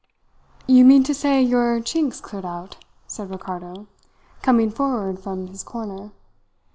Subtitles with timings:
[0.65, 3.85] "'You mean to say your Chink's cleared out?' said Ricardo,
[4.41, 6.09] coming forward from his corner.